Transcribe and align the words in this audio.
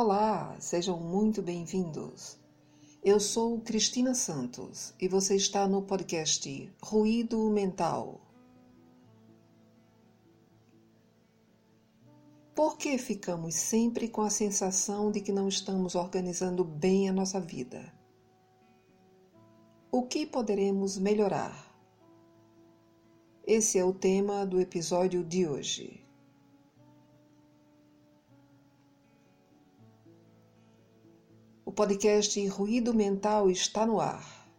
Olá, 0.00 0.56
sejam 0.60 0.96
muito 0.96 1.42
bem-vindos. 1.42 2.38
Eu 3.02 3.18
sou 3.18 3.60
Cristina 3.60 4.14
Santos 4.14 4.94
e 5.00 5.08
você 5.08 5.34
está 5.34 5.66
no 5.66 5.82
podcast 5.82 6.72
Ruído 6.80 7.50
Mental. 7.50 8.20
Por 12.54 12.78
que 12.78 12.96
ficamos 12.96 13.56
sempre 13.56 14.06
com 14.06 14.22
a 14.22 14.30
sensação 14.30 15.10
de 15.10 15.20
que 15.20 15.32
não 15.32 15.48
estamos 15.48 15.96
organizando 15.96 16.62
bem 16.62 17.08
a 17.08 17.12
nossa 17.12 17.40
vida? 17.40 17.92
O 19.90 20.04
que 20.04 20.24
poderemos 20.24 20.96
melhorar? 20.96 21.74
Esse 23.44 23.80
é 23.80 23.84
o 23.84 23.92
tema 23.92 24.46
do 24.46 24.60
episódio 24.60 25.24
de 25.24 25.44
hoje. 25.44 26.07
Podcast 31.78 32.44
Ruído 32.48 32.92
Mental 32.92 33.48
está 33.48 33.86
no 33.86 34.00
ar. 34.00 34.50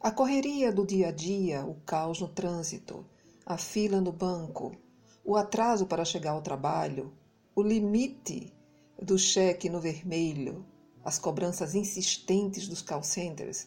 A 0.00 0.12
correria 0.12 0.70
do 0.70 0.86
dia 0.86 1.08
a 1.08 1.10
dia, 1.10 1.66
o 1.66 1.74
caos 1.80 2.20
no 2.20 2.28
trânsito, 2.28 3.04
a 3.44 3.58
fila 3.58 4.00
no 4.00 4.12
banco, 4.12 4.76
o 5.24 5.34
atraso 5.34 5.84
para 5.84 6.04
chegar 6.04 6.30
ao 6.30 6.42
trabalho, 6.42 7.12
o 7.56 7.60
limite 7.60 8.54
do 9.02 9.18
cheque 9.18 9.68
no 9.68 9.80
vermelho, 9.80 10.64
as 11.04 11.18
cobranças 11.18 11.74
insistentes 11.74 12.68
dos 12.68 12.82
call 12.82 13.02
centers, 13.02 13.66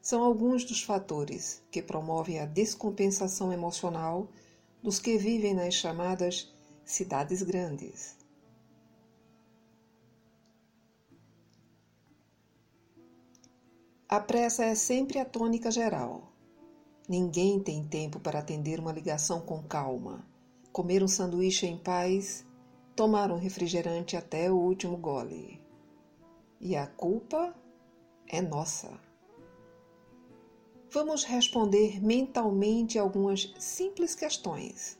são 0.00 0.22
alguns 0.22 0.64
dos 0.64 0.84
fatores 0.84 1.64
que 1.72 1.82
promovem 1.82 2.38
a 2.38 2.46
descompensação 2.46 3.52
emocional 3.52 4.28
dos 4.80 5.00
que 5.00 5.18
vivem 5.18 5.52
nas 5.52 5.74
chamadas 5.74 6.54
cidades 6.86 7.42
grandes. 7.42 8.16
A 14.08 14.20
pressa 14.20 14.64
é 14.64 14.74
sempre 14.76 15.18
a 15.18 15.24
tônica 15.24 15.68
geral. 15.68 16.32
Ninguém 17.08 17.60
tem 17.60 17.82
tempo 17.84 18.20
para 18.20 18.38
atender 18.38 18.78
uma 18.78 18.92
ligação 18.92 19.40
com 19.40 19.64
calma, 19.64 20.24
comer 20.72 21.02
um 21.02 21.08
sanduíche 21.08 21.66
em 21.66 21.76
paz, 21.76 22.46
tomar 22.94 23.32
um 23.32 23.36
refrigerante 23.36 24.16
até 24.16 24.48
o 24.48 24.56
último 24.56 24.96
gole. 24.96 25.60
E 26.60 26.76
a 26.76 26.86
culpa 26.86 27.52
é 28.28 28.40
nossa. 28.40 28.98
Vamos 30.88 31.24
responder 31.24 32.00
mentalmente 32.00 32.96
algumas 32.96 33.52
simples 33.58 34.14
questões. 34.14 34.96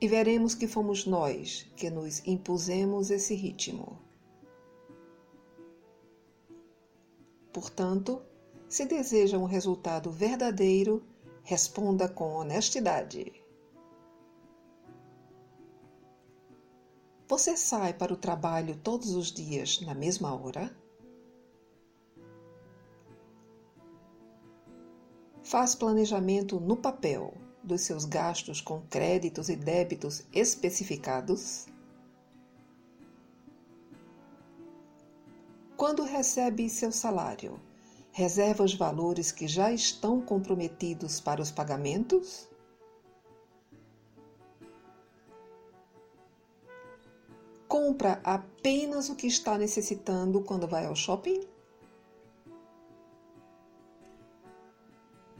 E 0.00 0.06
veremos 0.06 0.54
que 0.54 0.68
fomos 0.68 1.06
nós 1.06 1.66
que 1.76 1.90
nos 1.90 2.24
impusemos 2.24 3.10
esse 3.10 3.34
ritmo. 3.34 3.98
Portanto, 7.52 8.22
se 8.68 8.84
deseja 8.84 9.38
um 9.38 9.44
resultado 9.44 10.10
verdadeiro, 10.10 11.02
responda 11.42 12.08
com 12.08 12.34
honestidade. 12.34 13.32
Você 17.26 17.56
sai 17.56 17.92
para 17.92 18.12
o 18.12 18.16
trabalho 18.16 18.76
todos 18.76 19.10
os 19.14 19.32
dias 19.32 19.80
na 19.80 19.94
mesma 19.94 20.32
hora? 20.32 20.74
Faz 25.42 25.74
planejamento 25.74 26.60
no 26.60 26.76
papel 26.76 27.47
dos 27.68 27.82
seus 27.82 28.04
gastos 28.04 28.60
com 28.60 28.80
créditos 28.90 29.48
e 29.48 29.54
débitos 29.54 30.24
especificados? 30.32 31.66
Quando 35.76 36.02
recebe 36.02 36.68
seu 36.68 36.90
salário, 36.90 37.60
reserva 38.10 38.64
os 38.64 38.74
valores 38.74 39.30
que 39.30 39.46
já 39.46 39.70
estão 39.70 40.20
comprometidos 40.20 41.20
para 41.20 41.40
os 41.40 41.52
pagamentos? 41.52 42.48
compra 47.98 48.20
apenas 48.24 49.08
o 49.08 49.14
que 49.14 49.26
está 49.26 49.56
necessitando 49.56 50.40
quando 50.40 50.66
vai 50.66 50.86
ao 50.86 50.96
shopping? 50.96 51.40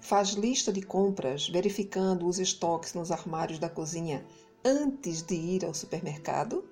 Faz 0.09 0.31
lista 0.31 0.73
de 0.73 0.81
compras 0.81 1.51
verificando 1.51 2.27
os 2.27 2.39
estoques 2.39 2.95
nos 2.95 3.11
armários 3.11 3.59
da 3.59 3.69
cozinha 3.69 4.25
antes 4.65 5.21
de 5.21 5.35
ir 5.35 5.67
ao 5.67 5.75
supermercado? 5.75 6.67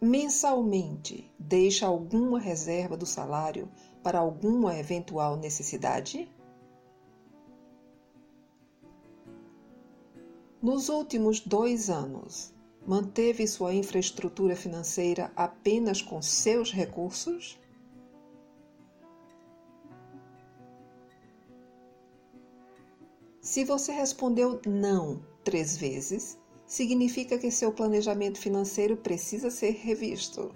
Mensalmente, 0.00 1.32
deixa 1.38 1.86
alguma 1.86 2.40
reserva 2.40 2.96
do 2.96 3.06
salário 3.06 3.70
para 4.02 4.18
alguma 4.18 4.76
eventual 4.76 5.36
necessidade? 5.36 6.28
Nos 10.60 10.88
últimos 10.88 11.38
dois 11.38 11.88
anos, 11.88 12.52
manteve 12.84 13.46
sua 13.46 13.72
infraestrutura 13.72 14.56
financeira 14.56 15.30
apenas 15.36 16.02
com 16.02 16.20
seus 16.20 16.72
recursos? 16.72 17.62
Se 23.44 23.62
você 23.62 23.92
respondeu 23.92 24.58
não 24.66 25.22
três 25.44 25.76
vezes, 25.76 26.38
significa 26.66 27.36
que 27.36 27.50
seu 27.50 27.70
planejamento 27.70 28.38
financeiro 28.38 28.96
precisa 28.96 29.50
ser 29.50 29.72
revisto. 29.72 30.50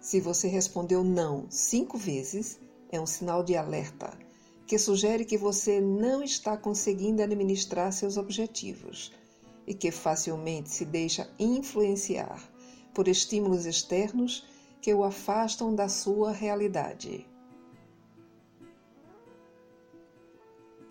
Se 0.00 0.20
você 0.20 0.46
respondeu 0.46 1.02
não 1.02 1.50
cinco 1.50 1.98
vezes, 1.98 2.60
é 2.88 3.00
um 3.00 3.04
sinal 3.04 3.42
de 3.42 3.56
alerta 3.56 4.16
que 4.64 4.78
sugere 4.78 5.24
que 5.24 5.36
você 5.36 5.80
não 5.80 6.22
está 6.22 6.56
conseguindo 6.56 7.20
administrar 7.20 7.92
seus 7.92 8.16
objetivos 8.16 9.12
e 9.66 9.74
que 9.74 9.90
facilmente 9.90 10.70
se 10.70 10.84
deixa 10.84 11.28
influenciar 11.36 12.48
por 12.94 13.08
estímulos 13.08 13.66
externos 13.66 14.46
que 14.80 14.94
o 14.94 15.02
afastam 15.02 15.74
da 15.74 15.88
sua 15.88 16.30
realidade. 16.30 17.26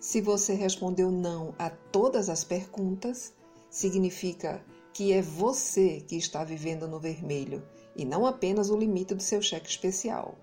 Se 0.08 0.22
você 0.22 0.54
respondeu 0.54 1.10
não 1.10 1.54
a 1.58 1.68
todas 1.68 2.30
as 2.30 2.42
perguntas, 2.42 3.34
significa 3.68 4.64
que 4.90 5.12
é 5.12 5.20
você 5.20 6.00
que 6.00 6.16
está 6.16 6.42
vivendo 6.42 6.88
no 6.88 6.98
vermelho 6.98 7.62
e 7.94 8.06
não 8.06 8.24
apenas 8.24 8.70
o 8.70 8.76
limite 8.78 9.14
do 9.14 9.22
seu 9.22 9.42
cheque 9.42 9.68
especial. 9.68 10.34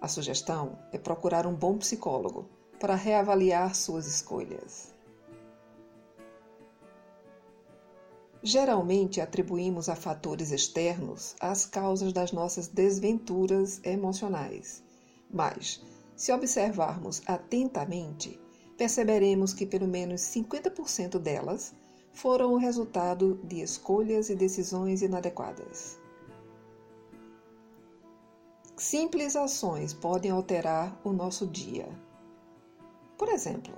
A 0.00 0.08
sugestão 0.08 0.76
é 0.90 0.98
procurar 0.98 1.46
um 1.46 1.54
bom 1.54 1.78
psicólogo 1.78 2.48
para 2.80 2.96
reavaliar 2.96 3.76
suas 3.76 4.08
escolhas. 4.08 4.92
Geralmente 8.42 9.20
atribuímos 9.20 9.88
a 9.88 9.94
fatores 9.94 10.50
externos 10.50 11.36
as 11.38 11.64
causas 11.64 12.12
das 12.12 12.32
nossas 12.32 12.66
desventuras 12.66 13.80
emocionais, 13.84 14.82
mas, 15.30 15.80
se 16.22 16.30
observarmos 16.30 17.20
atentamente, 17.26 18.40
perceberemos 18.78 19.52
que 19.52 19.66
pelo 19.66 19.88
menos 19.88 20.20
50% 20.20 21.18
delas 21.18 21.74
foram 22.12 22.52
o 22.52 22.58
resultado 22.58 23.40
de 23.42 23.60
escolhas 23.60 24.30
e 24.30 24.36
decisões 24.36 25.02
inadequadas. 25.02 25.98
Simples 28.76 29.34
ações 29.34 29.92
podem 29.92 30.30
alterar 30.30 30.96
o 31.02 31.10
nosso 31.12 31.44
dia. 31.44 31.88
Por 33.18 33.28
exemplo, 33.28 33.74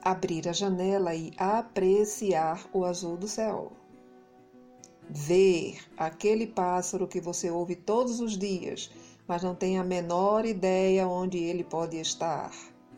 abrir 0.00 0.48
a 0.48 0.54
janela 0.54 1.14
e 1.14 1.34
apreciar 1.36 2.66
o 2.72 2.82
azul 2.82 3.18
do 3.18 3.28
céu. 3.28 3.72
Ver 5.10 5.76
aquele 5.98 6.46
pássaro 6.46 7.06
que 7.06 7.20
você 7.20 7.50
ouve 7.50 7.76
todos 7.76 8.20
os 8.20 8.38
dias, 8.38 8.90
mas 9.26 9.42
não 9.42 9.54
tem 9.54 9.78
a 9.78 9.84
menor 9.84 10.44
ideia 10.44 11.06
onde 11.08 11.38
ele 11.38 11.64
pode 11.64 11.96
estar 11.98 12.52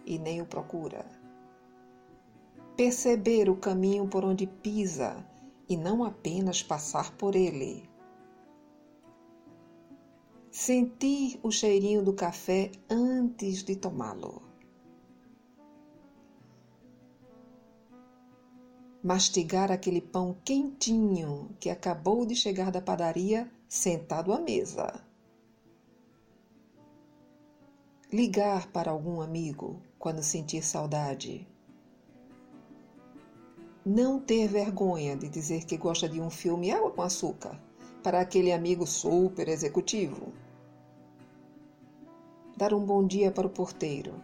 e 0.05 0.19
nem 0.19 0.41
o 0.41 0.47
procura. 0.47 1.05
Perceber 2.77 3.49
o 3.49 3.57
caminho 3.57 4.07
por 4.09 4.25
onde 4.25 4.47
pisa 4.47 5.25
e 5.69 5.77
não 5.77 6.05
apenas 6.05 6.63
passar 6.63 7.13
por 7.17 7.35
ele 7.35 7.89
sentir 10.57 11.39
o 11.43 11.51
cheirinho 11.51 12.03
do 12.03 12.15
café 12.15 12.73
antes 12.89 13.63
de 13.63 13.77
tomá-lo. 13.77 14.41
Mastigar 19.05 19.71
aquele 19.71 20.01
pão 20.01 20.35
quentinho 20.43 21.55
que 21.61 21.69
acabou 21.69 22.25
de 22.25 22.35
chegar 22.35 22.73
da 22.73 22.81
padaria 22.81 23.53
sentado 23.69 24.33
à 24.33 24.41
mesa. 24.41 25.05
Ligar 28.13 28.69
para 28.69 28.93
algum 28.93 29.21
amigo 29.21 29.83
quando 29.99 30.23
sentir 30.23 30.63
saudade. 30.63 31.47
Não 33.85 34.21
ter 34.21 34.47
vergonha 34.47 35.17
de 35.17 35.29
dizer 35.29 35.65
que 35.65 35.77
gosta 35.77 36.09
de 36.09 36.21
um 36.21 36.31
filme 36.31 36.71
água 36.71 36.93
com 36.93 37.03
açúcar 37.03 37.61
para 38.05 38.21
aquele 38.21 38.53
amigo 38.53 38.87
super 38.87 39.49
executivo. 39.49 40.33
Dar 42.57 42.73
um 42.73 42.85
bom 42.85 43.05
dia 43.05 43.33
para 43.33 43.47
o 43.47 43.51
porteiro 43.51 44.15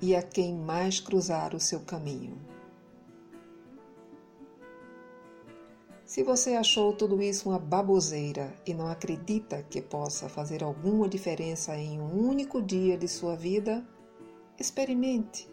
e 0.00 0.16
a 0.16 0.22
quem 0.22 0.54
mais 0.54 0.98
cruzar 0.98 1.54
o 1.54 1.60
seu 1.60 1.80
caminho. 1.80 2.55
Se 6.06 6.22
você 6.22 6.54
achou 6.54 6.92
tudo 6.92 7.20
isso 7.20 7.48
uma 7.48 7.58
baboseira 7.58 8.54
e 8.64 8.72
não 8.72 8.86
acredita 8.86 9.64
que 9.68 9.82
possa 9.82 10.28
fazer 10.28 10.62
alguma 10.62 11.08
diferença 11.08 11.76
em 11.76 12.00
um 12.00 12.28
único 12.28 12.62
dia 12.62 12.96
de 12.96 13.08
sua 13.08 13.34
vida, 13.34 13.84
experimente, 14.56 15.50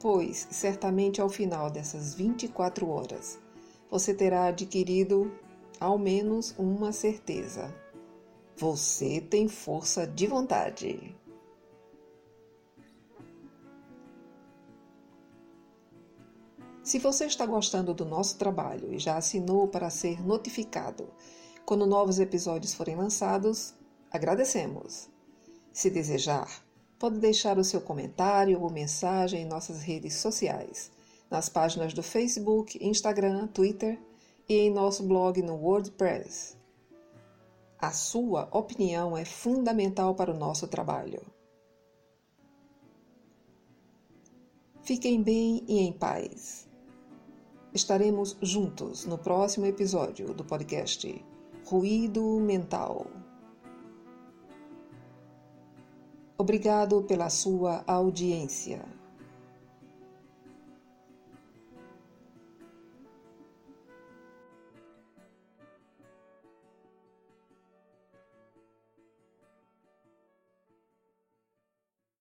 pois 0.00 0.48
certamente 0.50 1.20
ao 1.20 1.28
final 1.28 1.70
dessas 1.70 2.14
24 2.14 2.88
horas 2.88 3.38
você 3.88 4.12
terá 4.12 4.46
adquirido 4.46 5.32
ao 5.78 5.96
menos 5.96 6.52
uma 6.58 6.92
certeza: 6.92 7.72
você 8.56 9.20
tem 9.20 9.48
força 9.48 10.04
de 10.04 10.26
vontade. 10.26 11.16
Se 16.90 16.98
você 16.98 17.26
está 17.26 17.46
gostando 17.46 17.94
do 17.94 18.04
nosso 18.04 18.36
trabalho 18.36 18.92
e 18.92 18.98
já 18.98 19.16
assinou 19.16 19.68
para 19.68 19.88
ser 19.90 20.20
notificado 20.26 21.08
quando 21.64 21.86
novos 21.86 22.18
episódios 22.18 22.74
forem 22.74 22.96
lançados, 22.96 23.72
agradecemos. 24.10 25.08
Se 25.72 25.88
desejar, 25.88 26.64
pode 26.98 27.20
deixar 27.20 27.58
o 27.58 27.62
seu 27.62 27.80
comentário 27.80 28.60
ou 28.60 28.68
mensagem 28.68 29.42
em 29.42 29.46
nossas 29.46 29.82
redes 29.82 30.14
sociais, 30.14 30.90
nas 31.30 31.48
páginas 31.48 31.94
do 31.94 32.02
Facebook, 32.02 32.76
Instagram, 32.84 33.46
Twitter 33.46 33.96
e 34.48 34.54
em 34.54 34.68
nosso 34.68 35.04
blog 35.04 35.40
no 35.42 35.54
WordPress. 35.54 36.56
A 37.78 37.92
sua 37.92 38.48
opinião 38.50 39.16
é 39.16 39.24
fundamental 39.24 40.16
para 40.16 40.32
o 40.32 40.36
nosso 40.36 40.66
trabalho. 40.66 41.22
Fiquem 44.82 45.22
bem 45.22 45.64
e 45.68 45.78
em 45.78 45.92
paz. 45.92 46.68
Estaremos 47.72 48.36
juntos 48.42 49.06
no 49.06 49.16
próximo 49.16 49.64
episódio 49.64 50.34
do 50.34 50.44
podcast 50.44 51.24
Ruído 51.64 52.40
Mental. 52.40 53.06
Obrigado 56.36 57.04
pela 57.04 57.30
sua 57.30 57.84
audiência. 57.86 58.84